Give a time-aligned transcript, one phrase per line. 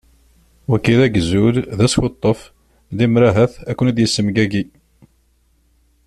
[0.69, 2.39] Wagi d agzul d askuṭṭef,
[2.97, 4.63] limer ahat ad ken-id-yessemgagi.